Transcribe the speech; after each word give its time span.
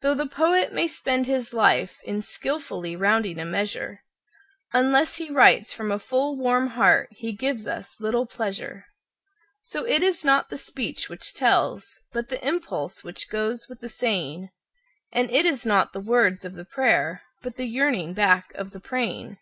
Though 0.00 0.14
the 0.14 0.24
poet 0.26 0.72
may 0.72 0.88
spend 0.88 1.26
his 1.26 1.52
life 1.52 2.00
in 2.02 2.22
skilfully 2.22 2.96
rounding 2.96 3.38
a 3.38 3.44
measure, 3.44 4.02
Unless 4.72 5.16
he 5.16 5.30
writes 5.30 5.74
from 5.74 5.92
a 5.92 5.98
full, 5.98 6.38
warm 6.38 6.68
heart 6.68 7.08
he 7.12 7.32
gives 7.32 7.66
us 7.66 7.94
little 8.00 8.24
pleasure. 8.24 8.86
So 9.60 9.84
it 9.84 10.02
is 10.02 10.24
not 10.24 10.48
the 10.48 10.56
speech 10.56 11.10
which 11.10 11.34
tells, 11.34 12.00
but 12.12 12.30
the 12.30 12.42
impulse 12.42 13.04
which 13.04 13.28
goes 13.28 13.68
with 13.68 13.80
the 13.80 13.90
saying; 13.90 14.48
And 15.12 15.30
it 15.30 15.44
is 15.44 15.66
not 15.66 15.92
the 15.92 16.00
words 16.00 16.46
of 16.46 16.54
the 16.54 16.64
prayer, 16.64 17.24
but 17.42 17.56
the 17.56 17.66
yearning 17.66 18.14
back 18.14 18.52
of 18.54 18.70
the 18.70 18.80
praying. 18.80 19.36